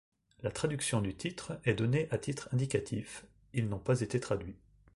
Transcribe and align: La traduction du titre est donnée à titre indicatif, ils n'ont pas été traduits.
La 0.41 0.49
traduction 0.49 0.99
du 0.99 1.13
titre 1.13 1.59
est 1.63 1.75
donnée 1.75 2.07
à 2.09 2.17
titre 2.17 2.49
indicatif, 2.51 3.23
ils 3.53 3.69
n'ont 3.69 3.77
pas 3.77 4.01
été 4.01 4.19
traduits. 4.19 4.55